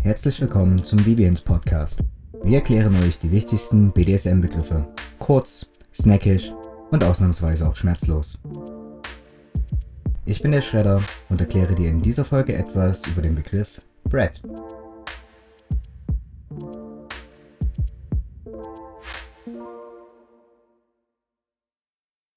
[0.00, 2.00] Herzlich willkommen zum Deviants Podcast.
[2.42, 4.86] Wir erklären euch die wichtigsten BDSM-Begriffe.
[5.18, 6.50] Kurz, snackig
[6.90, 8.38] und ausnahmsweise auch schmerzlos.
[10.24, 14.40] Ich bin der Schredder und erkläre dir in dieser Folge etwas über den Begriff Bread.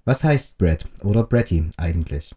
[0.03, 2.35] Was heißt Bread oder Bretty eigentlich?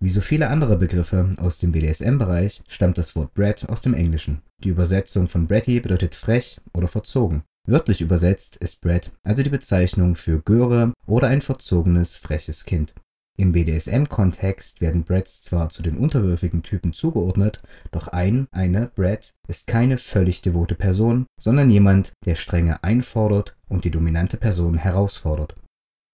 [0.00, 4.42] Wie so viele andere Begriffe aus dem BDSM-Bereich stammt das Wort Brat aus dem Englischen.
[4.62, 7.42] Die Übersetzung von Bratty bedeutet frech oder verzogen.
[7.66, 12.94] Wörtlich übersetzt ist Brat also die Bezeichnung für Göre oder ein verzogenes, freches Kind.
[13.40, 17.58] Im BDSM-Kontext werden Brats zwar zu den unterwürfigen Typen zugeordnet,
[17.92, 23.84] doch ein, eine Brat ist keine völlig devote Person, sondern jemand, der Strenge einfordert und
[23.84, 25.54] die dominante Person herausfordert.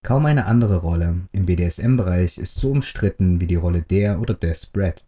[0.04, 4.66] Kaum eine andere Rolle im BDSM-Bereich ist so umstritten wie die Rolle der oder des
[4.66, 5.02] Brad.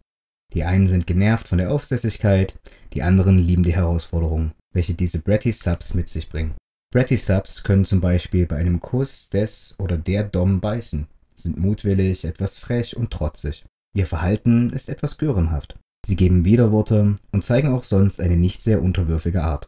[0.53, 2.55] Die einen sind genervt von der Aufsässigkeit,
[2.93, 6.55] die anderen lieben die Herausforderung, welche diese Bratty Subs mit sich bringen.
[6.91, 11.05] Bratty Subs können zum Beispiel bei einem Kuss des oder der Dom beißen,
[11.35, 13.65] sind mutwillig, etwas frech und trotzig.
[13.95, 15.77] Ihr Verhalten ist etwas görenhaft.
[16.07, 19.67] Sie geben Widerworte und zeigen auch sonst eine nicht sehr unterwürfige Art.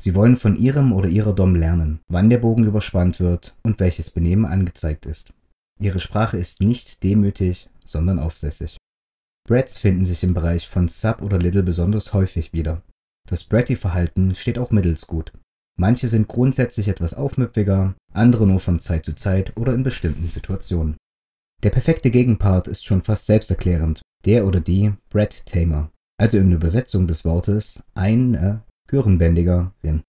[0.00, 4.10] Sie wollen von ihrem oder ihrer Dom lernen, wann der Bogen überspannt wird und welches
[4.10, 5.34] Benehmen angezeigt ist.
[5.78, 8.78] Ihre Sprache ist nicht demütig, sondern aufsässig.
[9.46, 12.82] Brats finden sich im Bereich von Sub oder Little besonders häufig wieder.
[13.28, 15.32] Das Bratty-Verhalten steht auch mittels gut.
[15.78, 20.96] Manche sind grundsätzlich etwas aufmüpfiger, andere nur von Zeit zu Zeit oder in bestimmten Situationen.
[21.62, 27.06] Der perfekte Gegenpart ist schon fast selbsterklärend, der oder die Brat Tamer, also in Übersetzung
[27.06, 30.02] des Wortes eine Görenbändigerin.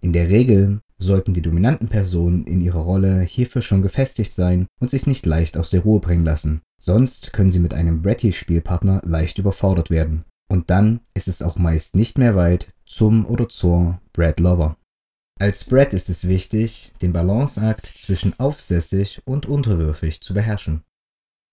[0.00, 4.88] In der Regel sollten die dominanten Personen in ihrer Rolle hierfür schon gefestigt sein und
[4.88, 6.62] sich nicht leicht aus der Ruhe bringen lassen.
[6.80, 10.24] Sonst können sie mit einem Bratty-Spielpartner leicht überfordert werden.
[10.50, 14.76] Und dann ist es auch meist nicht mehr weit zum oder zur Brad Lover.
[15.38, 20.82] Als Brad ist es wichtig, den Balanceakt zwischen aufsässig und unterwürfig zu beherrschen.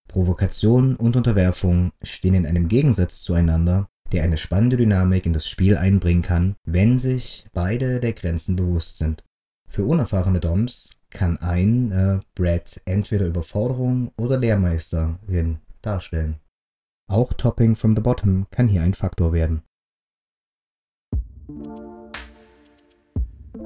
[0.07, 5.77] Provokation und Unterwerfung stehen in einem Gegensatz zueinander der eine spannende Dynamik in das Spiel
[5.77, 9.23] einbringen kann, wenn sich beide der Grenzen bewusst sind.
[9.67, 16.35] Für unerfahrene Doms kann ein äh, Brett entweder Überforderung oder Lehrmeisterin darstellen.
[17.09, 19.61] Auch Topping from the Bottom kann hier ein Faktor werden.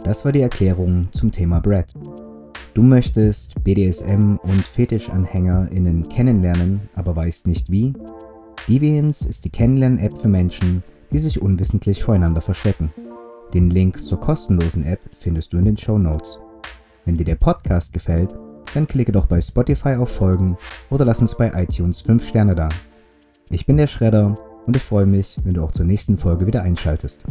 [0.03, 1.93] Das war die Erklärung zum Thema Brett.
[2.73, 7.93] Du möchtest BDSM und FetischanhängerInnen kennenlernen, aber weißt nicht wie?
[8.67, 10.81] Deviance ist die Kennenlern-App für Menschen,
[11.11, 12.91] die sich unwissentlich voreinander verstecken.
[13.53, 16.39] Den Link zur kostenlosen App findest du in den Show Notes.
[17.05, 18.33] Wenn dir der Podcast gefällt,
[18.73, 20.57] dann klicke doch bei Spotify auf Folgen
[20.89, 22.69] oder lass uns bei iTunes 5 Sterne da.
[23.51, 24.33] Ich bin der Schredder
[24.65, 27.25] und ich freue mich, wenn du auch zur nächsten Folge wieder einschaltest.